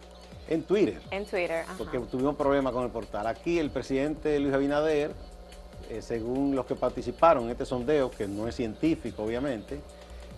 en 0.49 0.63
Twitter. 0.63 1.01
En 1.11 1.27
Twitter, 1.27 1.65
Porque 1.77 1.99
tuvimos 1.99 2.37
problemas 2.37 2.73
con 2.73 2.85
el 2.85 2.91
portal. 2.91 3.27
Aquí 3.27 3.59
el 3.59 3.71
presidente 3.71 4.39
Luis 4.39 4.55
Abinader, 4.55 5.11
eh, 5.91 6.03
según 6.03 6.55
los 6.55 6.67
que 6.67 6.77
participaron 6.77 7.47
en 7.47 7.51
este 7.51 7.67
sondeo, 7.67 8.13
que 8.13 8.29
no 8.29 8.47
es 8.47 8.55
científico 8.55 9.25
obviamente, 9.25 9.81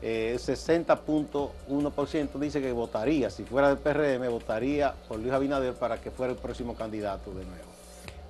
eh, 0.00 0.38
60.1% 0.38 2.38
dice 2.38 2.62
que 2.62 2.72
votaría, 2.72 3.28
si 3.28 3.44
fuera 3.44 3.68
del 3.68 3.76
PRM, 3.76 4.30
votaría 4.30 4.94
por 5.06 5.18
Luis 5.18 5.34
Abinader 5.34 5.74
para 5.74 6.00
que 6.00 6.10
fuera 6.10 6.32
el 6.32 6.38
próximo 6.38 6.74
candidato 6.74 7.34
de 7.34 7.44
nuevo 7.44 7.65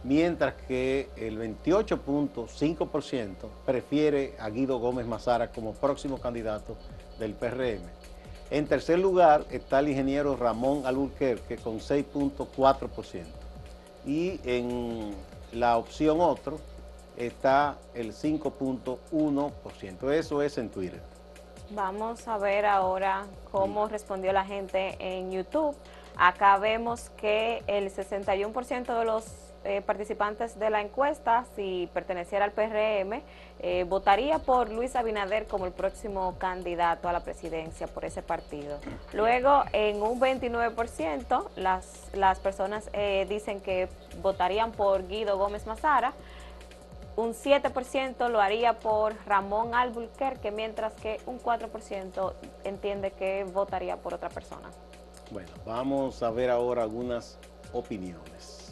mientras 0.06 0.54
que 0.68 1.08
el 1.16 1.38
28.5% 1.38 3.34
prefiere 3.64 4.34
a 4.38 4.50
Guido 4.50 4.78
Gómez 4.78 5.06
Mazara 5.06 5.50
como 5.50 5.72
próximo 5.74 6.18
candidato 6.18 6.76
del 7.18 7.34
PRM. 7.34 7.80
En 8.50 8.68
tercer 8.68 9.00
lugar 9.00 9.44
está 9.50 9.80
el 9.80 9.88
ingeniero 9.88 10.36
Ramón 10.36 10.86
Alburquerque 10.86 11.56
con 11.56 11.80
6.4%. 11.80 13.24
Y 14.06 14.40
en 14.44 15.12
la 15.52 15.76
opción 15.76 16.20
otro 16.20 16.60
está 17.16 17.76
el 17.92 18.12
5.1%. 18.12 20.12
Eso 20.12 20.42
es 20.42 20.58
en 20.58 20.68
Twitter. 20.68 21.02
Vamos 21.70 22.28
a 22.28 22.38
ver 22.38 22.64
ahora 22.64 23.26
cómo 23.50 23.88
respondió 23.88 24.32
la 24.32 24.44
gente 24.44 24.96
en 25.00 25.32
YouTube. 25.32 25.74
Acá 26.16 26.58
vemos 26.58 27.10
que 27.16 27.64
el 27.66 27.90
61% 27.90 28.98
de 29.00 29.04
los 29.04 29.45
eh, 29.66 29.82
participantes 29.82 30.58
de 30.58 30.70
la 30.70 30.80
encuesta, 30.80 31.44
si 31.56 31.90
perteneciera 31.92 32.44
al 32.44 32.52
PRM, 32.52 33.22
eh, 33.58 33.84
votaría 33.88 34.38
por 34.38 34.70
Luis 34.70 34.94
Abinader 34.94 35.46
como 35.46 35.66
el 35.66 35.72
próximo 35.72 36.36
candidato 36.38 37.08
a 37.08 37.12
la 37.12 37.20
presidencia 37.20 37.86
por 37.88 38.04
ese 38.04 38.22
partido. 38.22 38.78
Luego, 39.12 39.64
en 39.72 40.02
un 40.02 40.20
29%, 40.20 41.48
las, 41.56 42.10
las 42.12 42.38
personas 42.38 42.88
eh, 42.92 43.26
dicen 43.28 43.60
que 43.60 43.88
votarían 44.22 44.72
por 44.72 45.08
Guido 45.08 45.36
Gómez 45.36 45.66
Mazara, 45.66 46.12
un 47.16 47.32
7% 47.32 48.28
lo 48.28 48.40
haría 48.40 48.74
por 48.74 49.14
Ramón 49.26 49.74
Alburquerque, 49.74 50.50
mientras 50.50 50.92
que 50.94 51.20
un 51.26 51.40
4% 51.40 52.34
entiende 52.64 53.10
que 53.10 53.44
votaría 53.44 53.96
por 53.96 54.14
otra 54.14 54.28
persona. 54.28 54.70
Bueno, 55.30 55.48
vamos 55.64 56.22
a 56.22 56.30
ver 56.30 56.50
ahora 56.50 56.82
algunas 56.82 57.38
opiniones. 57.72 58.65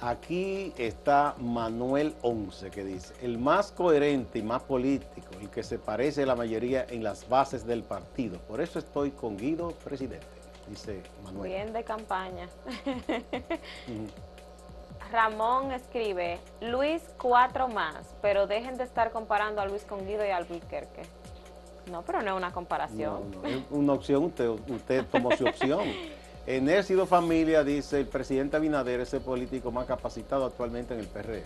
Aquí 0.00 0.74
está 0.76 1.34
Manuel 1.38 2.14
Once 2.20 2.70
que 2.70 2.84
dice, 2.84 3.14
el 3.22 3.38
más 3.38 3.72
coherente 3.72 4.38
y 4.38 4.42
más 4.42 4.62
político, 4.62 5.28
el 5.40 5.48
que 5.48 5.62
se 5.62 5.78
parece 5.78 6.24
a 6.24 6.26
la 6.26 6.36
mayoría 6.36 6.84
en 6.90 7.02
las 7.02 7.26
bases 7.28 7.66
del 7.66 7.82
partido. 7.82 8.38
Por 8.40 8.60
eso 8.60 8.78
estoy 8.78 9.10
con 9.12 9.38
Guido, 9.38 9.70
presidente, 9.84 10.26
dice 10.68 11.02
Manuel. 11.24 11.50
Bien 11.50 11.72
de 11.72 11.82
campaña. 11.82 12.46
Ramón 15.12 15.72
escribe, 15.72 16.40
Luis 16.60 17.02
cuatro 17.16 17.68
más, 17.68 18.14
pero 18.20 18.46
dejen 18.46 18.76
de 18.76 18.84
estar 18.84 19.12
comparando 19.12 19.62
a 19.62 19.66
Luis 19.66 19.84
con 19.84 20.06
Guido 20.06 20.26
y 20.26 20.30
Albuquerque. 20.30 21.02
No, 21.90 22.02
pero 22.02 22.20
no 22.20 22.32
es 22.32 22.36
una 22.36 22.52
comparación. 22.52 23.30
No, 23.30 23.42
no, 23.42 23.48
es 23.48 23.62
una 23.70 23.92
opción, 23.94 24.24
usted, 24.24 24.48
usted 24.48 25.06
tomó 25.06 25.30
su 25.32 25.46
opción. 25.46 25.84
En 26.46 26.68
él 26.68 26.84
sido 26.84 27.06
familia, 27.06 27.64
dice 27.64 27.98
el 27.98 28.06
presidente 28.06 28.56
Abinader, 28.56 29.00
es 29.00 29.12
el 29.12 29.20
político 29.20 29.72
más 29.72 29.86
capacitado 29.86 30.44
actualmente 30.44 30.94
en 30.94 31.00
el 31.00 31.06
PRM. 31.08 31.42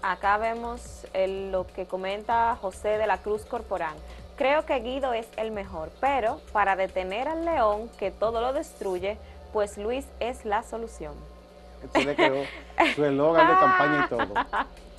Acá 0.00 0.38
vemos 0.38 1.06
lo 1.12 1.66
que 1.66 1.86
comenta 1.86 2.56
José 2.60 2.90
de 2.90 3.06
la 3.08 3.18
Cruz 3.18 3.44
Corporán. 3.44 3.96
Creo 4.36 4.64
que 4.64 4.78
Guido 4.78 5.12
es 5.12 5.26
el 5.36 5.50
mejor, 5.50 5.90
pero 6.00 6.40
para 6.52 6.76
detener 6.76 7.26
al 7.26 7.44
león 7.44 7.90
que 7.98 8.12
todo 8.12 8.40
lo 8.40 8.52
destruye, 8.52 9.18
pues 9.52 9.76
Luis 9.76 10.06
es 10.20 10.44
la 10.44 10.62
solución. 10.62 11.14
Se 11.92 12.04
le 12.04 12.14
quedó 12.14 12.42
su 12.94 13.04
eslogan 13.04 13.48
de 13.48 13.54
campaña 13.54 14.04
y 14.06 14.08
todo. 14.08 14.34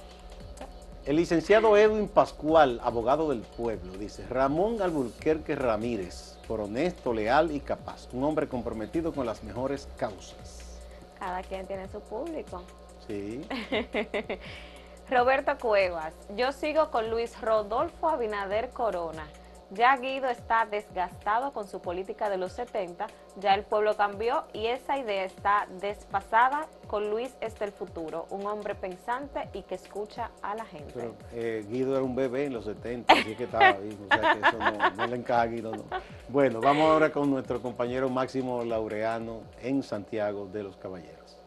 El 1.03 1.15
licenciado 1.15 1.75
Edwin 1.77 2.07
Pascual, 2.07 2.79
abogado 2.83 3.29
del 3.29 3.39
pueblo, 3.41 3.93
dice, 3.93 4.23
Ramón 4.27 4.83
Alburquerque 4.83 5.55
Ramírez, 5.55 6.37
honesto, 6.59 7.13
leal 7.13 7.51
y 7.51 7.61
capaz. 7.61 8.09
Un 8.11 8.23
hombre 8.23 8.47
comprometido 8.47 9.13
con 9.13 9.25
las 9.25 9.43
mejores 9.43 9.87
causas. 9.97 10.79
Cada 11.17 11.41
quien 11.43 11.65
tiene 11.67 11.87
su 11.87 12.01
público. 12.01 12.63
Sí. 13.07 13.47
Roberto 15.09 15.57
Cuevas, 15.57 16.13
yo 16.35 16.51
sigo 16.51 16.89
con 16.89 17.09
Luis 17.09 17.39
Rodolfo 17.39 18.09
Abinader 18.09 18.69
Corona. 18.69 19.27
Ya 19.73 19.95
Guido 19.95 20.27
está 20.27 20.65
desgastado 20.65 21.53
con 21.53 21.65
su 21.65 21.79
política 21.79 22.29
de 22.29 22.35
los 22.35 22.51
70, 22.51 23.07
ya 23.37 23.53
el 23.53 23.63
pueblo 23.63 23.95
cambió 23.95 24.43
y 24.51 24.65
esa 24.65 24.97
idea 24.97 25.23
está 25.23 25.65
despasada. 25.79 26.67
Con 26.87 27.09
Luis 27.09 27.33
está 27.39 27.63
el 27.63 27.71
futuro, 27.71 28.27
un 28.31 28.45
hombre 28.45 28.75
pensante 28.75 29.47
y 29.53 29.61
que 29.61 29.75
escucha 29.75 30.31
a 30.41 30.55
la 30.55 30.65
gente. 30.65 30.91
Pero, 30.93 31.15
eh, 31.31 31.65
Guido 31.69 31.95
era 31.95 32.03
un 32.03 32.15
bebé 32.15 32.45
en 32.45 32.53
los 32.53 32.65
70, 32.65 33.13
así 33.13 33.33
que 33.33 33.45
estaba 33.45 33.69
ahí, 33.69 33.97
o 34.03 34.13
sea 34.13 34.33
que 34.33 34.47
eso 34.47 34.57
no, 34.97 35.07
le 35.07 35.15
encaja 35.15 35.41
a 35.43 35.47
Guido. 35.47 35.71
No. 35.71 35.83
Bueno, 36.27 36.59
vamos 36.59 36.89
ahora 36.89 37.09
con 37.13 37.29
nuestro 37.31 37.61
compañero 37.61 38.09
Máximo 38.09 38.65
Laureano 38.65 39.43
en 39.61 39.83
Santiago 39.83 40.47
de 40.47 40.63
los 40.63 40.75
Caballeros. 40.75 41.40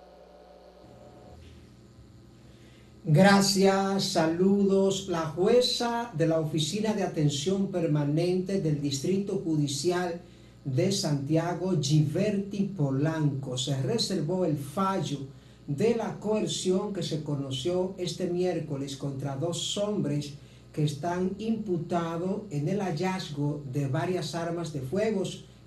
Gracias, 3.07 4.05
saludos. 4.05 5.09
La 5.09 5.27
jueza 5.27 6.11
de 6.15 6.27
la 6.27 6.41
Oficina 6.41 6.95
de 6.95 7.03
Atención 7.03 7.67
Permanente 7.67 8.63
del 8.63 8.81
Distrito 8.81 9.43
Judicial 9.45 10.23
de 10.65 10.91
Santiago, 10.91 11.75
Giverti 11.79 12.61
Polanco, 12.75 13.59
se 13.59 13.77
reservó 13.83 14.47
el 14.47 14.57
fallo 14.57 15.19
de 15.67 15.95
la 15.97 16.19
coerción 16.19 16.95
que 16.95 17.03
se 17.03 17.23
conoció 17.23 17.95
este 17.99 18.27
miércoles 18.31 18.97
contra 18.97 19.37
dos 19.37 19.77
hombres 19.77 20.33
que 20.73 20.85
están 20.85 21.33
imputados 21.37 22.45
en 22.51 22.71
el 22.71 22.81
hallazgo 22.81 23.63
de 23.71 23.87
varias 23.87 24.35
armas 24.35 24.73
de 24.73 24.81
fuego, 24.81 25.25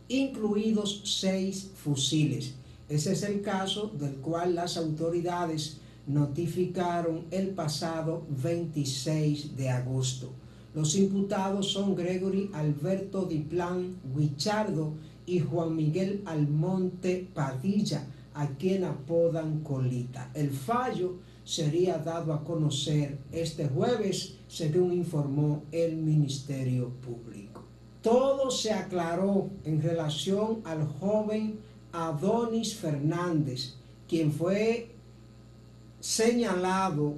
incluidos 0.08 1.04
seis 1.04 1.70
fusiles. 1.76 2.56
Ese 2.90 3.12
es 3.12 3.22
el 3.22 3.44
caso 3.44 3.92
del 3.96 4.16
cual 4.16 4.56
las 4.56 4.76
autoridades 4.76 5.78
notificaron 6.08 7.26
el 7.32 7.50
pasado 7.50 8.26
26 8.30 9.56
de 9.56 9.70
agosto. 9.70 10.32
Los 10.74 10.96
imputados 10.96 11.72
son 11.72 11.96
Gregory 11.96 12.50
Alberto 12.54 13.26
Diplan 13.26 13.98
Guichardo 14.16 14.94
y 15.26 15.40
Juan 15.40 15.76
Miguel 15.76 16.22
Almonte 16.26 17.28
Padilla, 17.34 18.06
a 18.34 18.48
quien 18.48 18.84
apodan 18.84 19.62
Colita. 19.62 20.32
El 20.34 20.52
fallo 20.52 21.16
sería 21.44 21.98
dado 21.98 22.34
a 22.34 22.44
conocer 22.44 23.18
este 23.32 23.68
jueves, 23.68 24.36
según 24.48 24.94
informó 24.94 25.64
el 25.72 25.98
Ministerio 25.98 26.90
Público. 26.90 27.64
Todo 28.02 28.52
se 28.52 28.72
aclaró 28.72 29.50
en 29.66 29.82
relación 29.82 30.62
al 30.64 30.88
joven 30.88 31.60
Adonis 31.92 32.76
Fernández, 32.76 33.76
quien 34.08 34.32
fue 34.32 34.92
señalado 36.08 37.16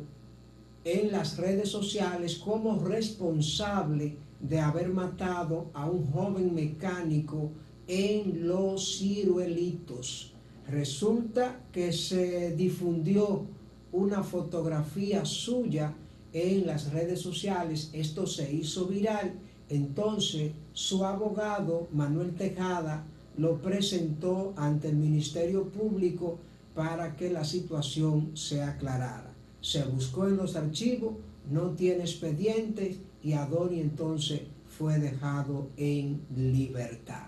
en 0.84 1.12
las 1.12 1.38
redes 1.38 1.70
sociales 1.70 2.40
como 2.44 2.80
responsable 2.80 4.18
de 4.40 4.60
haber 4.60 4.90
matado 4.90 5.70
a 5.76 5.88
un 5.88 6.12
joven 6.12 6.56
mecánico 6.56 7.52
en 7.88 8.48
los 8.48 8.98
ciruelitos. 8.98 10.34
Resulta 10.68 11.60
que 11.72 11.94
se 11.94 12.56
difundió 12.56 13.46
una 13.92 14.24
fotografía 14.24 15.24
suya 15.24 15.94
en 16.34 16.66
las 16.66 16.92
redes 16.92 17.22
sociales, 17.22 17.92
esto 17.94 18.26
se 18.26 18.52
hizo 18.52 18.88
viral, 18.88 19.34
entonces 19.70 20.52
su 20.74 21.06
abogado 21.06 21.88
Manuel 21.94 22.34
Tejada 22.34 23.06
lo 23.38 23.62
presentó 23.62 24.56
ante 24.58 24.90
el 24.90 24.96
Ministerio 24.96 25.70
Público 25.70 26.40
para 26.80 27.18
que 27.18 27.30
la 27.30 27.44
situación 27.44 28.38
se 28.38 28.64
aclarara. 28.64 29.34
Se 29.60 29.84
buscó 29.84 30.30
en 30.30 30.38
los 30.38 30.56
archivos, 30.56 31.16
no 31.52 31.72
tiene 31.72 32.04
expedientes 32.04 32.96
y 33.22 33.34
Adoni 33.34 33.82
entonces 33.82 34.44
fue 34.78 34.98
dejado 34.98 35.68
en 35.76 36.22
libertad. 36.34 37.28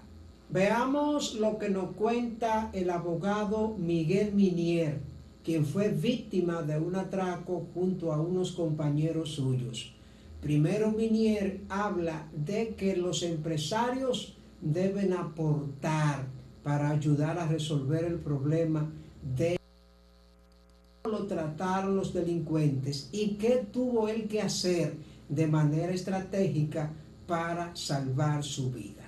Veamos 0.50 1.36
lo 1.36 1.58
que 1.58 1.68
nos 1.68 1.92
cuenta 1.98 2.70
el 2.72 2.90
abogado 2.90 3.76
Miguel 3.78 4.32
Minier, 4.34 5.02
quien 5.44 5.66
fue 5.66 5.90
víctima 5.90 6.62
de 6.62 6.80
un 6.80 6.96
atraco 6.96 7.68
junto 7.74 8.14
a 8.14 8.22
unos 8.22 8.54
compañeros 8.54 9.32
suyos. 9.32 9.92
Primero 10.40 10.92
Minier 10.92 11.60
habla 11.68 12.26
de 12.34 12.70
que 12.76 12.96
los 12.96 13.22
empresarios 13.22 14.38
deben 14.62 15.12
aportar 15.12 16.26
para 16.64 16.90
ayudar 16.90 17.38
a 17.38 17.48
resolver 17.48 18.06
el 18.06 18.20
problema 18.20 18.90
de 19.22 19.58
lo 21.04 21.26
trataron 21.26 21.96
los 21.96 22.14
delincuentes 22.14 23.10
y 23.12 23.36
qué 23.36 23.66
tuvo 23.72 24.08
él 24.08 24.28
que 24.28 24.42
hacer 24.42 24.94
de 25.28 25.48
manera 25.48 25.92
estratégica 25.92 26.92
para 27.28 27.76
salvar 27.76 28.44
su 28.44 28.72
vida. 28.72 29.02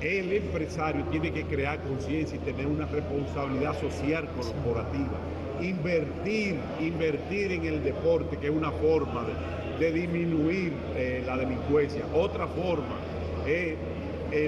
El 0.00 0.32
empresario 0.32 1.04
tiene 1.06 1.32
que 1.32 1.44
crear 1.44 1.82
conciencia 1.82 2.36
y 2.36 2.40
tener 2.40 2.66
una 2.66 2.86
responsabilidad 2.86 3.80
social 3.80 4.28
corporativa. 4.36 5.18
Invertir, 5.60 6.56
invertir 6.80 7.52
en 7.52 7.64
el 7.64 7.82
deporte, 7.82 8.36
que 8.36 8.46
es 8.46 8.54
una 8.54 8.70
forma 8.70 9.26
de, 9.78 9.92
disminuir 9.92 10.72
eh, 10.94 11.22
la 11.26 11.36
delincuencia. 11.36 12.04
Otra 12.14 12.46
forma 12.46 12.96
es 13.46 13.76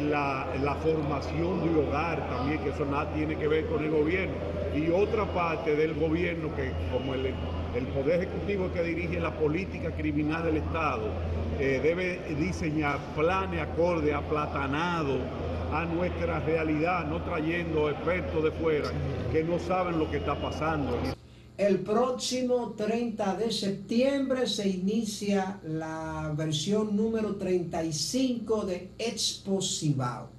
la, 0.02 0.46
la, 0.62 0.74
formación 0.76 1.64
de 1.64 1.80
hogar 1.80 2.28
también, 2.28 2.60
que 2.60 2.70
eso 2.70 2.84
nada 2.84 3.12
tiene 3.14 3.36
que 3.36 3.48
ver 3.48 3.66
con 3.66 3.82
el 3.82 3.90
gobierno. 3.90 4.34
Y 4.74 4.90
otra 4.90 5.24
parte 5.26 5.74
del 5.74 5.94
gobierno, 5.94 6.54
que 6.54 6.70
como 6.92 7.14
el, 7.14 7.26
el 7.74 7.87
Poder 7.88 8.22
Ejecutivo 8.22 8.70
que 8.72 8.83
dirige 8.83 9.18
la 9.20 9.33
política 9.33 9.90
criminal 9.90 10.44
del 10.44 10.59
Estado, 10.59 11.09
eh, 11.59 11.80
debe 11.83 12.20
diseñar 12.38 12.98
planes 13.14 13.61
acorde, 13.61 14.14
aplatanados 14.14 15.18
a 15.72 15.85
nuestra 15.85 16.40
realidad, 16.40 17.06
no 17.06 17.22
trayendo 17.22 17.90
expertos 17.90 18.44
de 18.44 18.50
fuera 18.52 18.90
que 19.33 19.44
no 19.44 19.59
saben 19.59 19.98
lo 19.98 20.11
que 20.11 20.18
está 20.18 20.40
pasando. 20.40 20.98
El 21.56 21.80
próximo 21.80 22.74
30 22.76 23.37
de 23.37 23.52
septiembre 23.52 24.46
se 24.46 24.66
inicia 24.66 25.61
la 25.62 26.33
versión 26.35 26.96
número 26.96 27.37
35 27.37 28.64
de 28.64 28.88
Expo 28.98 29.61
Cibao. 29.61 30.30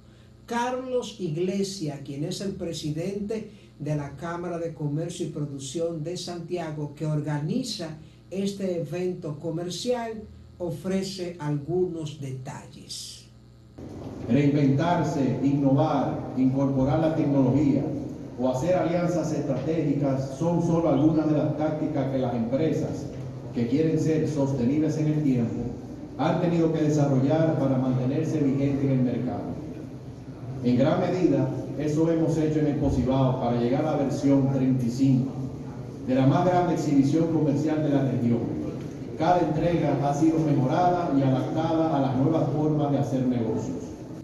Carlos 0.46 1.16
Iglesia, 1.20 2.00
quien 2.04 2.24
es 2.24 2.40
el 2.40 2.54
presidente 2.54 3.48
de 3.82 3.96
la 3.96 4.10
Cámara 4.10 4.58
de 4.58 4.74
Comercio 4.74 5.26
y 5.26 5.30
Producción 5.30 6.04
de 6.04 6.16
Santiago, 6.16 6.94
que 6.94 7.04
organiza 7.04 7.98
este 8.30 8.80
evento 8.80 9.38
comercial, 9.40 10.22
ofrece 10.58 11.36
algunos 11.40 12.20
detalles. 12.20 13.26
Reinventarse, 14.28 15.40
innovar, 15.42 16.32
incorporar 16.36 17.00
la 17.00 17.16
tecnología, 17.16 17.82
o 18.38 18.48
hacer 18.48 18.76
alianzas 18.76 19.32
estratégicas 19.32 20.36
son 20.38 20.62
solo 20.62 20.88
algunas 20.88 21.28
de 21.28 21.38
las 21.38 21.58
tácticas 21.58 22.12
que 22.12 22.18
las 22.18 22.34
empresas 22.34 23.06
que 23.52 23.66
quieren 23.66 23.98
ser 23.98 24.28
sostenibles 24.28 24.96
en 24.98 25.08
el 25.08 25.22
tiempo 25.22 25.62
han 26.18 26.40
tenido 26.40 26.72
que 26.72 26.82
desarrollar 26.82 27.58
para 27.58 27.76
mantenerse 27.78 28.38
vigentes 28.38 28.84
en 28.84 28.90
el 28.90 29.02
mercado. 29.02 29.42
En 30.64 30.76
gran 30.76 31.00
medida, 31.00 31.48
eso 31.82 32.10
hemos 32.10 32.36
hecho 32.36 32.60
en 32.60 32.66
el 32.66 32.76
para 32.76 33.60
llegar 33.60 33.84
a 33.84 33.92
la 33.92 33.96
versión 33.98 34.52
35 34.52 35.30
de 36.06 36.14
la 36.14 36.26
más 36.26 36.46
grande 36.46 36.74
exhibición 36.74 37.32
comercial 37.32 37.82
de 37.82 37.88
la 37.90 38.10
región. 38.10 38.40
Cada 39.18 39.40
entrega 39.40 39.98
ha 40.02 40.14
sido 40.14 40.38
mejorada 40.38 41.12
y 41.16 41.22
adaptada 41.22 41.96
a 41.96 42.00
las 42.00 42.16
nuevas 42.16 42.48
formas 42.50 42.92
de 42.92 42.98
hacer 42.98 43.26
negocios. 43.26 43.76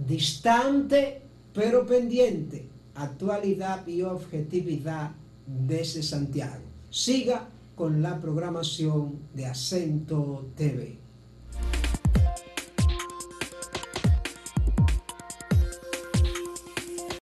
Distante 0.06 1.22
pero 1.52 1.86
pendiente 1.86 2.68
actualidad 2.94 3.86
y 3.86 4.02
objetividad 4.02 5.12
desde 5.46 6.02
Santiago. 6.02 6.62
Siga 6.90 7.48
con 7.74 8.02
la 8.02 8.20
programación 8.20 9.20
de 9.34 9.46
Acento 9.46 10.46
TV. 10.56 10.97